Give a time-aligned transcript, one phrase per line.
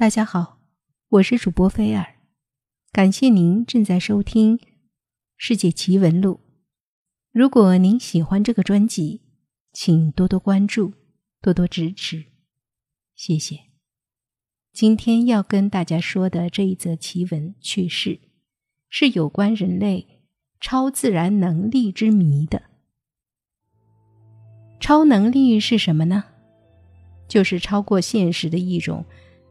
[0.00, 0.58] 大家好，
[1.10, 2.14] 我是主播菲尔，
[2.90, 4.56] 感谢您正在收听
[5.36, 6.40] 《世界奇闻录》。
[7.32, 9.20] 如果您喜欢这个专辑，
[9.74, 10.94] 请多多关注，
[11.42, 12.24] 多多支持，
[13.14, 13.58] 谢谢。
[14.72, 18.20] 今天要跟大家说的这一则奇闻趣事，
[18.88, 20.22] 是有关人类
[20.62, 22.62] 超自然能力之谜的。
[24.80, 26.24] 超能力是什么呢？
[27.28, 29.04] 就是超过现实的一种。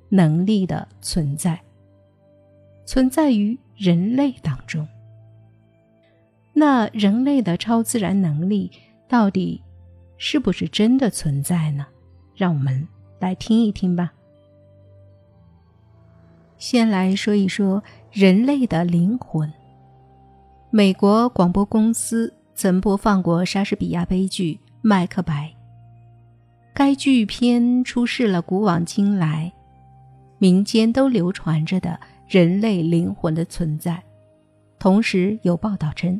[0.09, 1.59] 能力的存在，
[2.85, 4.87] 存在于人类当中。
[6.53, 8.69] 那人类的超自然能力
[9.07, 9.61] 到底
[10.17, 11.85] 是不是真的存在呢？
[12.35, 12.85] 让我们
[13.19, 14.11] 来听一听吧。
[16.57, 17.81] 先来说一说
[18.11, 19.49] 人类的灵魂。
[20.71, 25.47] 美国广播公司曾播放过莎士比亚悲剧《麦克白》，
[26.73, 29.53] 该剧片出示了古往今来。
[30.39, 34.01] 民间都流传着的人类灵魂的存在，
[34.79, 36.19] 同时有报道称，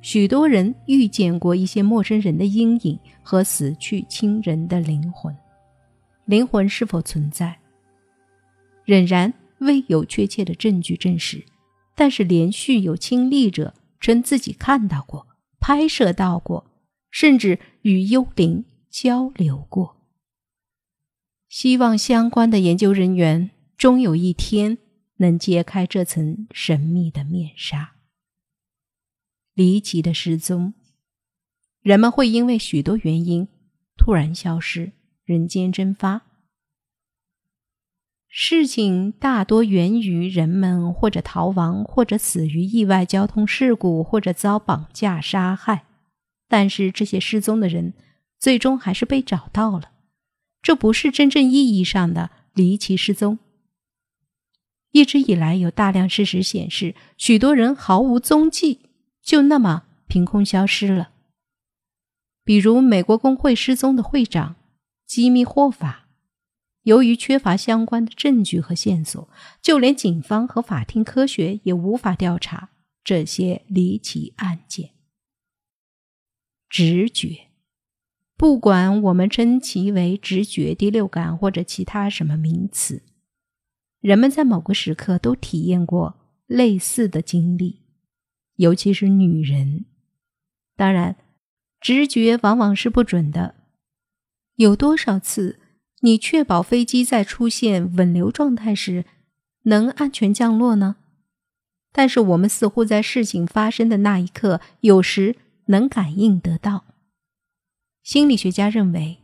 [0.00, 5.36] 许多人遇见过一些陌生人的阴影和死去亲人的灵魂。
[6.24, 7.58] 灵魂是否存在，
[8.84, 11.44] 仍然未有确切的证据证实，
[11.94, 15.26] 但是连续有亲历者称自己看到过、
[15.60, 16.66] 拍摄到过，
[17.10, 19.95] 甚至与幽灵交流过。
[21.58, 24.76] 希望相关的研究人员终有一天
[25.16, 27.94] 能揭开这层神秘的面纱。
[29.54, 30.74] 离奇的失踪，
[31.80, 33.48] 人们会因为许多原因
[33.96, 34.92] 突然消失，
[35.24, 36.26] 人间蒸发。
[38.28, 45.86] 事情大多源于人们或者逃亡，或者死于意外交通事故，或者遭绑架杀害。
[46.48, 47.94] 但是这些失踪的人
[48.38, 49.92] 最终还是被找到了。
[50.66, 53.38] 这不是真正意义上的离奇失踪。
[54.90, 58.80] 一直以来，有大量事实显示，许多人毫无踪迹，
[59.22, 61.12] 就那么凭空消失了。
[62.42, 64.56] 比如，美国工会失踪的会长
[65.06, 66.08] 吉米·霍法，
[66.82, 69.28] 由于缺乏相关的证据和线索，
[69.62, 72.70] 就连警方和法庭科学也无法调查
[73.04, 74.90] 这些离奇案件。
[76.68, 77.50] 直觉。
[78.36, 83.02] 不管我们称其为直觉、第六感或者其他什么名词，
[84.00, 86.16] 人们在某个时刻都体验过
[86.46, 87.80] 类似的经历，
[88.56, 89.86] 尤其是女人。
[90.76, 91.16] 当然，
[91.80, 93.54] 直觉往往是不准的。
[94.56, 95.58] 有多少次，
[96.00, 99.06] 你确保飞机在出现稳流状态时
[99.62, 100.96] 能安全降落呢？
[101.90, 105.36] 但是我们似乎在事情发生的那一刻，有时
[105.68, 106.84] 能感应得到。
[108.06, 109.18] 心理学家认为，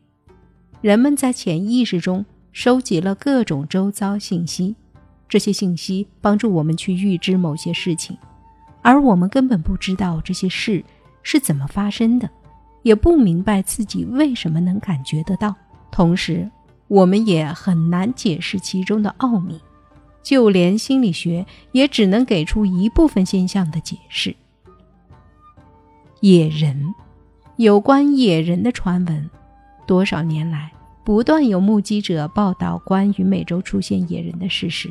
[0.81, 4.75] 人们在潜意识中收集了各种周遭信息，
[5.29, 8.19] 这些信息帮助我们去预知某些事情，
[8.83, 10.85] 而我们根本不知道这些事
[11.23, 12.29] 是怎么发生的，
[12.83, 15.55] 也不明白自己为什么能感觉得到。
[15.93, 16.51] 同时，
[16.89, 19.61] 我们也很难解释其中的奥秘，
[20.25, 24.35] 就连心理学也只能给出一部分现象的解释。
[26.19, 26.93] 野人。
[27.57, 29.31] 有关野人的传闻，
[29.87, 30.73] 多少年来
[31.05, 34.89] 不断有目击者报道关于美洲出现野人的事实。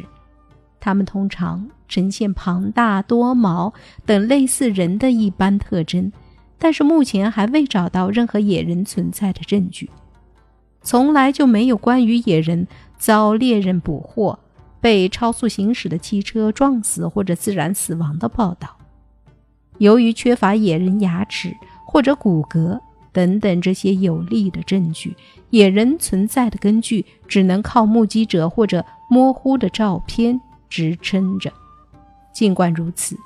[0.79, 3.73] 他们通常呈现庞大、多毛
[4.05, 6.11] 等类似人的一般特征，
[6.59, 9.89] 但是目前还未找到任何野人存在的证据。
[10.83, 12.67] 从来就没有关于野人
[12.97, 14.37] 遭猎人捕获、
[14.79, 18.77] 被超速行驶的汽车撞死或者自然死亡的报道。
[19.79, 21.51] 由于缺乏野人牙齿。
[21.91, 22.79] 或者骨骼
[23.11, 25.13] 等等这些有力的证据，
[25.49, 31.51] 野人存在的根据只能靠目击者或者模糊的照片支撑着。
[32.31, 33.17] 尽管如此，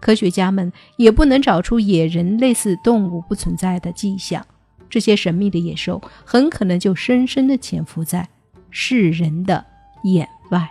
[0.00, 4.46] 科学家们也不能找出野人类似动物不存在的迹象。
[4.88, 8.28] 这些神秘的野兽很可能就深深地潜伏在
[8.70, 9.64] 世人的
[10.04, 10.70] 眼外。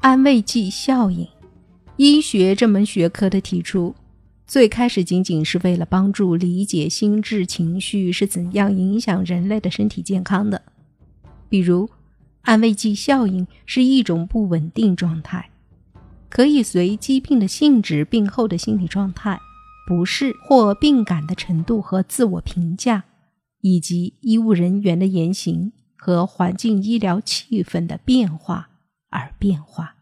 [0.00, 1.28] 安慰剂效应，
[1.96, 3.94] 医学这门学科的提出。
[4.46, 10.62] 最开始仅仅是为了帮助理解心智情绪是怎样影响人类的身体健康的，
[11.48, 11.90] 比如，
[12.42, 15.50] 安慰剂效应是一种不稳定状态，
[16.28, 19.40] 可以随疾病的性质、病后的心理状态、
[19.88, 23.02] 不适或病感的程度和自我评价，
[23.62, 28.68] 以及医务人员的言行和环境医疗气氛的变化
[29.10, 29.96] 而变化。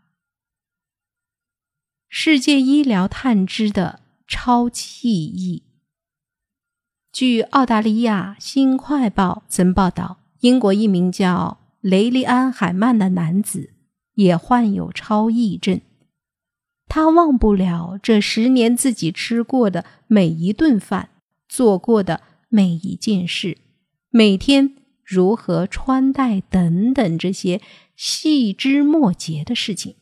[2.11, 4.04] 世界医疗探知的。
[4.26, 5.65] 超记忆。
[7.12, 13.75] 据澳大利亚《新快报》曾报道，英国一名叫雷利安·海曼的男子
[14.15, 15.81] 也患有超忆症。
[16.87, 21.11] 他忘不了这十年自己吃过的每一顿饭，
[21.49, 23.59] 做过的每一件事，
[24.11, 27.61] 每天如何穿戴等等这些
[27.97, 29.97] 细枝末节的事情。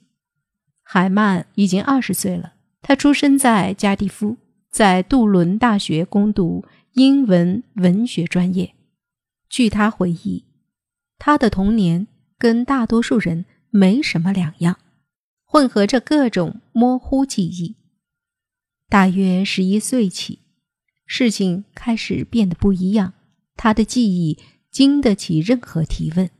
[0.82, 4.36] 海曼已经二十岁了，他出生在加蒂夫，
[4.70, 8.74] 在杜伦大学攻读英文文学专业。
[9.48, 10.44] 据他回忆，
[11.18, 12.06] 他的童年
[12.38, 14.78] 跟大多数人没什么两样。
[15.44, 17.76] 混合着各种模糊记忆。
[18.88, 20.38] 大约十一岁起，
[21.04, 23.12] 事情开始变得不一样。
[23.54, 24.38] 他的记忆
[24.70, 26.30] 经得起任何提问。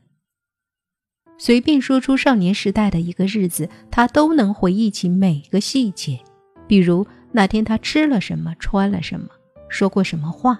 [1.37, 6.23] 随便说出少年时代的一个日子，他都能回忆起每个细节。
[6.67, 9.27] 比如那天他吃了什么，穿了什么，
[9.69, 10.59] 说过什么话，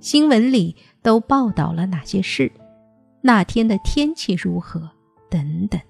[0.00, 2.50] 新闻里都报道了哪些事，
[3.22, 4.90] 那天的天气如何，
[5.30, 5.80] 等等。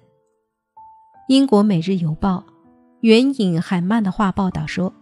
[1.28, 2.44] 英国《每日邮报》
[3.00, 4.92] 援引海曼的话报道说：“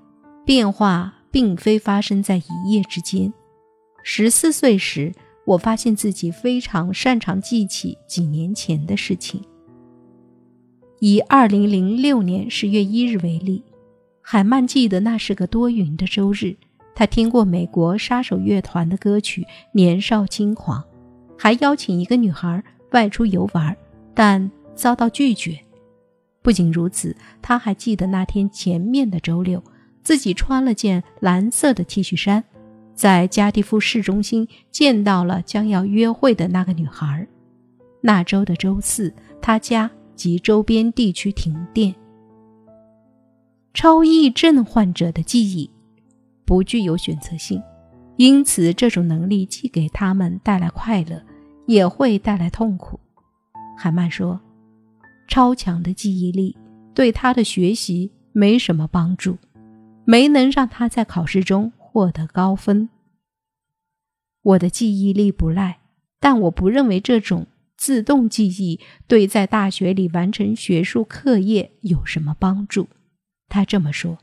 [0.47, 3.33] 变化并非发生在一夜之间。
[4.05, 5.13] 十四岁时，
[5.45, 9.43] 我发现自己非常擅长记起几年前的事情。
[11.01, 13.65] 以二零零六年十月一日为例，
[14.23, 16.57] 海曼记得那是个多云的周日，
[16.95, 19.43] 他听过美国杀手乐团的歌曲
[19.73, 20.81] 《年少轻狂》，
[21.37, 23.77] 还邀请一个女孩外出游玩，
[24.15, 25.59] 但遭到拒绝。”
[26.41, 29.63] 不仅如此，他还记得那天前面的周六，
[30.03, 32.43] 自己穿了件蓝色的 T 恤衫，
[32.95, 37.27] 在加蒂夫市中心见到了将要约会的那个女孩。
[38.01, 41.95] 那周的周四，他家及周边地区停电。
[43.75, 45.69] 超忆症患者的记忆
[46.45, 47.63] 不具有选择性，
[48.17, 51.23] 因此这种能力既给他们带来快乐，
[51.67, 53.01] 也会带来痛苦。
[53.77, 54.41] 海曼说。
[55.29, 56.55] 超强的记忆力
[56.93, 59.39] 对他的学习没什么帮助，
[60.05, 62.91] 没能让他在考试中获得高分。
[64.43, 65.79] 我的记忆力不赖，
[66.21, 67.47] 但我不认为这种
[67.79, 72.89] 自动记忆对在大学里完成学术课业有什么帮助。
[73.53, 74.19] 他这么说。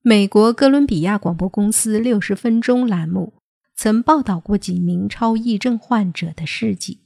[0.00, 3.34] 美国哥伦比亚广播公司六十分钟栏目
[3.76, 7.00] 曾报道过几名超忆症患者的事迹。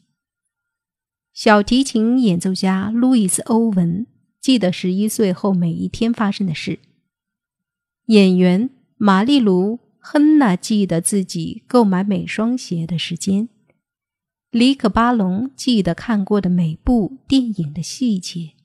[1.33, 4.07] 小提琴演奏家路易斯·欧文
[4.41, 6.79] 记得十一岁后每一天发生的事。
[8.07, 13.49] 演员玛丽卢·亨娜记得自己购买每双鞋的时间。
[14.51, 18.56] 里克·巴隆记得看过的每部电影的细节。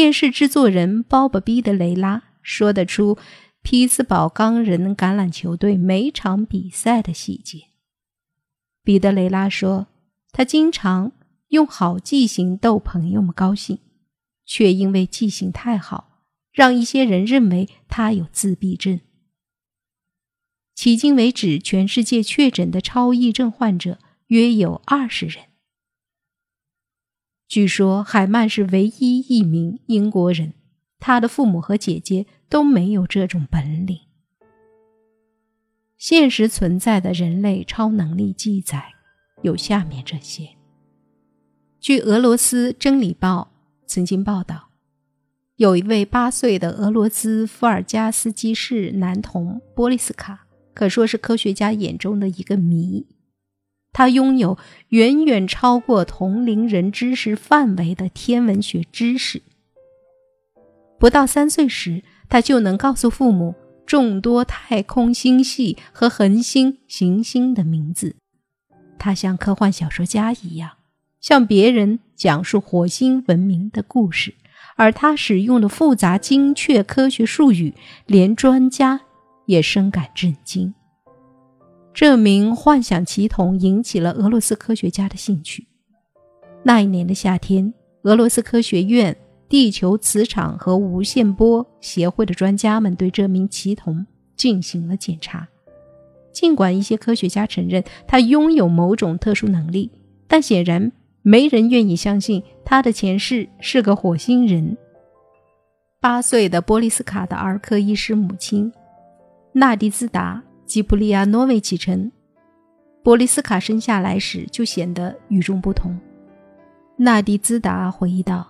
[0.00, 3.18] 电视制作人鲍勃·毕德雷拉说得出
[3.60, 7.64] 匹兹堡钢人橄榄球队每场比赛的细节。
[8.82, 9.88] 彼得雷拉说，
[10.32, 11.12] 他经常。
[11.48, 13.78] 用好记性逗朋友们高兴，
[14.46, 19.00] 却因为记性太好，让一些人认为他有自闭症。
[20.74, 23.98] 迄今为止，全世界确诊的超忆症患者
[24.28, 25.49] 约有二十人。
[27.50, 30.54] 据说海曼是唯一一名英国人，
[31.00, 33.98] 他的父母和姐姐都没有这种本领。
[35.98, 38.92] 现实存在的人类超能力记载
[39.42, 40.50] 有下面这些。
[41.80, 43.50] 据俄罗斯《真理报》
[43.84, 44.68] 曾经报道，
[45.56, 53.08] 有一位八岁的俄罗斯伏尔加斯基市男童波利斯卡，可说是科学家眼中的一个谜。
[53.92, 54.56] 他拥有
[54.88, 59.42] 远远超过同龄人知识范围的天文学知识。
[60.98, 63.54] 不到三岁时，他就能告诉父母
[63.86, 68.16] 众多太空星系和恒星、行星的名字。
[68.98, 70.72] 他像科幻小说家一样。
[71.20, 74.32] 向别人讲述火星文明的故事，
[74.76, 77.74] 而他使用的复杂精确科学术语，
[78.06, 79.02] 连专家
[79.44, 80.72] 也深感震惊。
[81.92, 85.66] 这名幻想奇童引起了俄罗斯科学家的兴趣。
[86.62, 89.16] 那一年的夏天，俄罗斯科学院
[89.48, 94.06] 地球磁场和无线波协会的专家们对这名奇童
[94.36, 95.48] 进行了检查。
[96.32, 99.90] 尽管一些科学家承认他拥有某种特殊能力，
[100.26, 100.92] 但显然。
[101.22, 104.78] 没人愿意相信他的前世是个火星人。
[106.00, 108.72] 八岁的波利斯卡的儿科医师母亲
[109.52, 112.12] 纳迪兹达·吉普利亚诺维奇称，
[113.02, 115.98] 波利斯卡生下来时就显得与众不同。
[116.96, 118.46] 纳迪兹达回忆道：“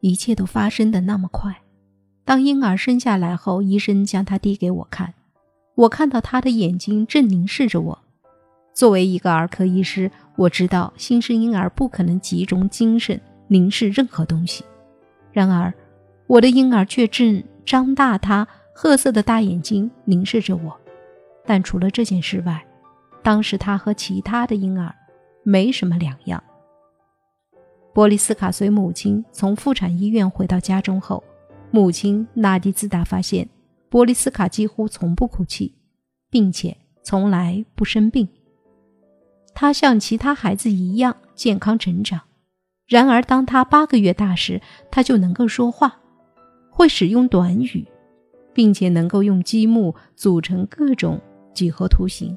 [0.00, 1.54] 一切都发生的那么快。
[2.24, 5.12] 当婴儿生下来后，医生将他递给我看，
[5.74, 7.98] 我看到他的眼睛正凝视着我。
[8.72, 14.64] 作为一个儿科医师。”我知道新生婴儿不可能集中精神凝视任何东西，
[15.30, 15.70] 然而
[16.26, 20.74] 我的婴儿却正张大他褐色的大眼睛凝视着我。
[21.44, 22.64] 但除了这件事外，
[23.22, 24.94] 当时他和其他的婴儿
[25.42, 26.42] 没什么两样。
[27.92, 31.22] 波利斯卡随母亲从妇产医院回到家中后，
[31.70, 33.48] 母亲纳迪兹达发现
[33.88, 35.74] 波利斯卡几乎从不哭泣，
[36.30, 38.26] 并且从来不生病。
[39.54, 42.20] 他像其他孩子一样健康成长。
[42.86, 46.00] 然而，当他八个月大时，他就能够说话，
[46.70, 47.86] 会使用短语，
[48.54, 51.20] 并且能够用积木组成各种
[51.52, 52.36] 几何图形。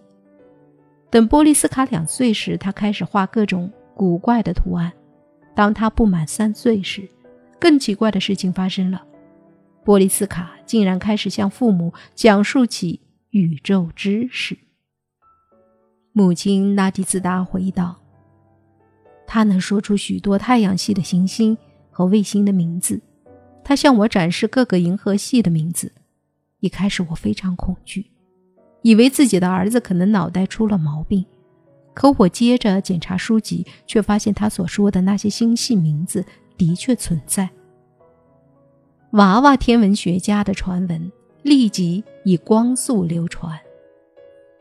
[1.10, 4.92] 等波利斯卡两岁时，他开始画各种古怪的图案。
[5.56, 7.10] 当他不满三岁时，
[7.60, 9.06] 更奇怪的事情发生了：
[9.84, 14.58] 波利斯卡竟然开始向父母讲述起宇宙知识。
[16.12, 17.96] 母亲拉蒂兹达回忆道
[19.28, 21.58] ：“他能说出许多太阳系的行星
[21.92, 23.02] 和卫星的名字。
[23.64, 25.92] 他向我展示各个银河系的名字。
[26.60, 28.12] 一开始我非常恐惧，
[28.86, 31.26] 以为自己的儿子可能脑袋出了毛病。
[31.96, 36.24] 可我接着检查书籍，却发现他所说的那些星系名字
[36.56, 37.50] 的确存在。
[39.14, 41.12] 娃娃天文学家的传闻
[41.42, 43.60] 立即以光速流传。”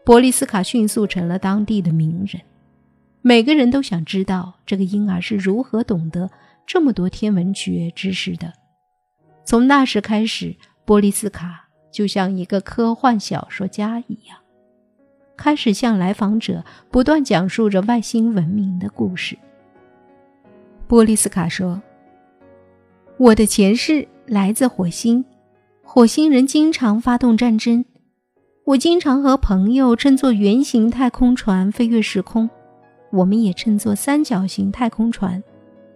[0.07, 2.41] 波利斯卡迅速成了当地的名人，
[3.21, 6.31] 每个人都想知道这个婴儿是如何懂得
[6.67, 8.55] 这么多天文学知识的。
[9.45, 11.64] 从那时开始，波利斯卡
[11.95, 14.37] 就像一个科幻小说家一样，
[15.37, 19.39] 开始向来访者不断讲述着外星文明的故事。
[20.89, 21.81] 波利斯卡说
[23.17, 25.25] ：“我的前世来自火星，
[25.85, 27.85] 火星人经常发动战争。”
[28.67, 32.51] 我经常和朋友乘坐圆形太空船飞越时空，
[33.13, 35.41] 我们也乘坐三角形太空船，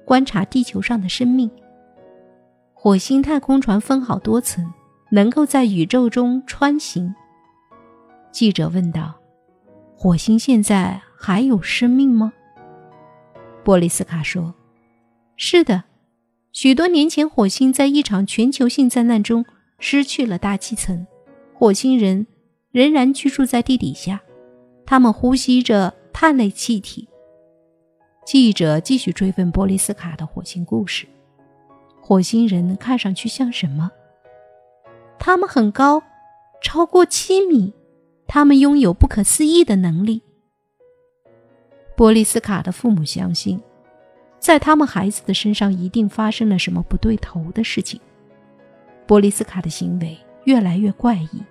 [0.05, 1.51] 观察地球上的生命。
[2.73, 4.65] 火星太空船分好多层，
[5.11, 7.15] 能够在宇宙中穿行。
[8.31, 9.15] 记者问道
[9.97, 12.33] ：“火星现在还有生命吗？”
[13.65, 14.55] 波利斯卡说
[15.37, 15.85] ：“是的，
[16.53, 19.45] 许多年前火星在一场全球性灾难中
[19.79, 21.07] 失去了大气层，
[21.55, 22.27] 火星人。”
[22.71, 24.21] 仍然居住在地底下，
[24.85, 27.09] 他们呼吸着碳类气体。
[28.27, 31.07] 记者继续追问波利斯卡的火星故事：
[31.99, 33.91] 火星人看上去像什么？
[35.19, 36.03] 他们很高，
[36.63, 37.73] 超过七米。
[38.27, 40.21] 他们拥有不可思议的能力。
[41.97, 43.59] 波利斯卡的父母相信，
[44.39, 47.99] 在他们孩子的身上一定发生了什么不对头的事情。
[49.07, 51.43] 波利斯卡的行为越来越怪异。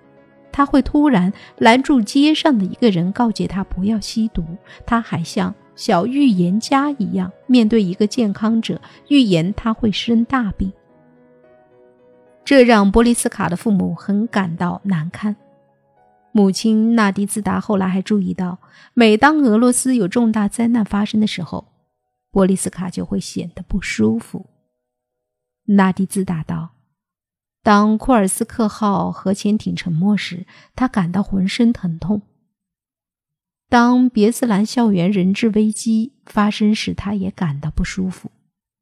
[0.52, 4.44] 他会突然拦住街上的一个人，告诫他不要吸毒。
[4.86, 10.72] 他还像小预言家一样，面对一个健康者预言他会生大病。
[12.48, 15.36] 这让波利斯卡的父母很感到难堪。
[16.32, 18.58] 母亲纳迪兹达后来还注意到，
[18.94, 21.70] 每当俄罗斯有重大灾难发生的时候，
[22.30, 24.46] 波利斯卡就会显得不舒服。
[25.64, 26.70] 纳迪兹达道。
[27.62, 32.22] 当库尔斯克号核潜艇沉没时，他感到浑身疼痛。
[33.68, 38.30] 当别斯兰校园人质危机发生时，他也感到不舒服，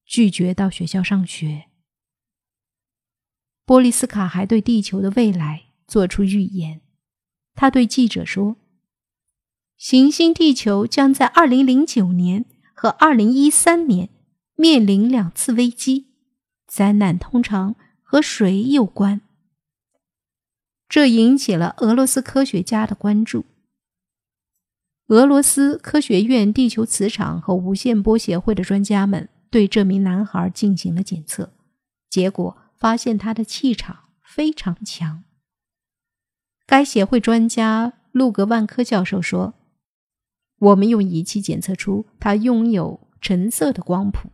[0.05, 1.65] 拒绝到学校上学。
[3.67, 6.81] 波利斯卡还对地球的未来做出预言。
[7.55, 8.57] 他对记者说
[9.77, 14.09] ：“行星地球将在2009年和2013年
[14.55, 16.07] 面临两次危机，
[16.67, 17.77] 灾难通常。”
[18.09, 19.21] 和水有关，
[20.89, 23.45] 这引起了俄罗斯科学家的关注。
[25.09, 31.53] 俄罗斯科学院地球磁场和无线波协会的专家们对这名男孩进行了检测，
[32.09, 35.25] 结果发现他的气场非常强。
[36.67, 39.55] 该协会专家路格万科教授说
[40.59, 44.31] ：“我们用仪器检测出他拥有橙色的光谱，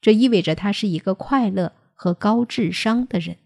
[0.00, 3.38] 这意味着他是一个快乐。”和高智商的人，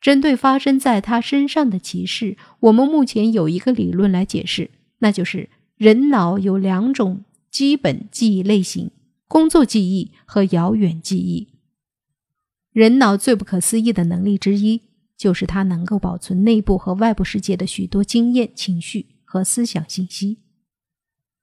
[0.00, 4.70] 针对发生在他身上的歧视，我们目前有一个理论来解释，
[5.00, 8.90] 那就是人脑有两种基本记忆类型：
[9.28, 11.53] 工作记忆和遥远记忆。
[12.74, 14.82] 人脑最不可思议的能力之一，
[15.16, 20.42] 就是它能够保存内部和外部世界的许多经验、情绪和思想信息。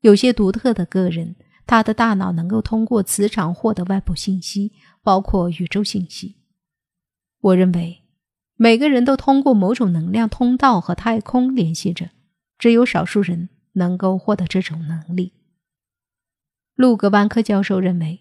[0.02, 1.36] 有些独特的个人。
[1.68, 6.36] 他的大脑能够通过磁场获得外部信息，包括宇宙信息。
[7.40, 8.02] 我认为，
[8.58, 12.10] 每个人都通过某种能量通道和太空联系着，
[12.58, 15.32] 只有少数人能够获得这种能力。
[16.76, 18.20] 路格班科教授认为，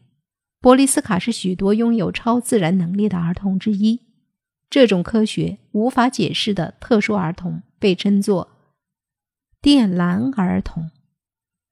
[0.60, 4.00] 波利斯卡是许多拥有超自然能力的儿童之一。
[4.68, 8.48] 这种科学无法解释的特殊儿童被称作
[9.60, 10.90] “电缆儿童”。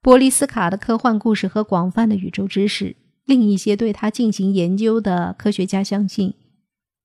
[0.01, 6.35] 波利斯卡的科幻故事和广泛的宇宙知识，令一些对他进行研究的科学家相信，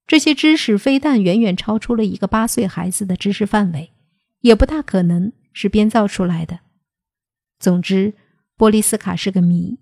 [0.07, 3.91] 这些知识非但远远超出了一个八岁孩子的知识范围，
[4.39, 6.61] 也不大可能是编造出来的。
[7.59, 8.13] 总之，
[8.55, 9.77] 波利斯卡是个谜。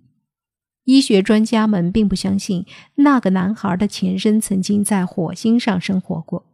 [0.92, 6.46] 医学专家们并不相信那个男孩的前身曾经在火星上生活过。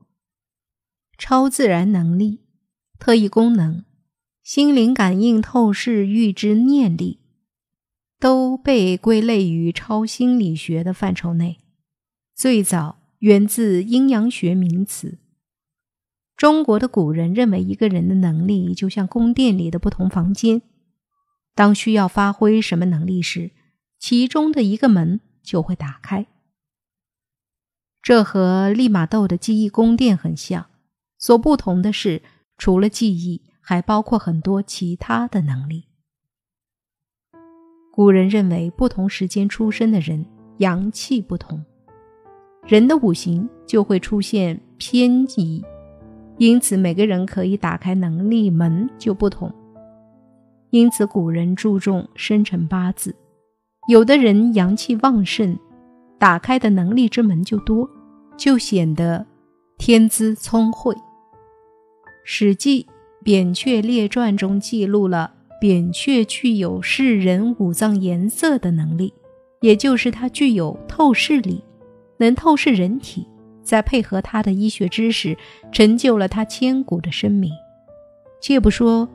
[1.18, 2.42] 超自然能力、
[3.00, 3.84] 特异功能、
[4.44, 7.20] 心灵感应、透视、预知、念力，
[8.20, 11.58] 都被归类于超心理学的范畴内。
[12.36, 15.18] 最早源自阴阳学名词。
[16.36, 20.62] 中国的古人认为，一个人的能力就像宫殿里的不同房间，
[21.56, 23.50] 当需要发挥什么能力时。
[24.00, 26.28] 其中的一个门就会打开，
[28.02, 30.68] 这和利玛窦的记忆宫殿很像。
[31.20, 32.22] 所不同的是，
[32.58, 35.86] 除了记忆，还包括很多其他的能力。
[37.92, 40.24] 古人认为，不同时间出生的人
[40.58, 41.66] 阳气不同，
[42.68, 45.66] 人的五行就会出现偏移，
[46.38, 49.52] 因此每个人可以打开能力门就不同。
[50.70, 53.16] 因此，古人注重生辰八字。
[53.88, 55.58] 有的人阳气旺盛，
[56.20, 57.90] 打开的能力之门就多，
[58.36, 59.26] 就显得
[59.78, 60.94] 天资聪慧。
[62.26, 62.84] 《史记·
[63.24, 69.14] 扁鹊列传》中记录了扁鹊具有视人五脏颜色的能力，
[69.62, 71.64] 也就是他具有透视力，
[72.18, 73.26] 能透视人体。
[73.64, 75.38] 再配合他的医学知识，
[75.74, 77.52] 成就了他千古的声名。
[78.42, 79.10] 且不说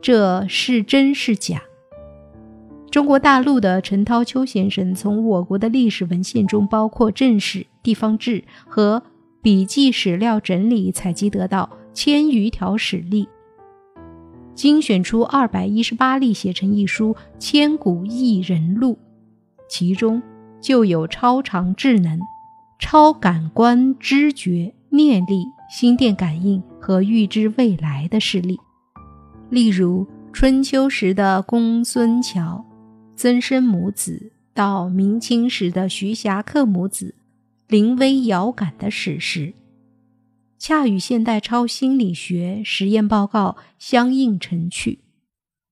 [0.00, 1.62] 这是真是假。
[2.90, 9.00] 中国大陆的陈涛秋先生从我国的历史文献中，包括正史、地方志和
[9.40, 13.28] 笔记史料整理采集得到千余条史例，
[14.56, 18.94] 精选出二百一十八例，写成一书《千古异人录》，
[19.68, 20.20] 其中
[20.60, 22.18] 就有超常智能、
[22.80, 28.58] 超感官知觉、念力、心电感应和预知未来的事例，
[29.48, 32.64] 例如春秋时的公孙乔。
[33.22, 37.14] 曾参母子到明清时的徐霞客母子
[37.68, 39.52] 临危遥感的史实，
[40.58, 45.00] 恰与现代超心理学实验报告相映成趣，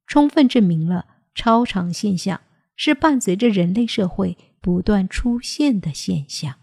[0.06, 2.38] 充分证明了超常现象
[2.76, 6.56] 是伴随着人类社会不断出现的现象。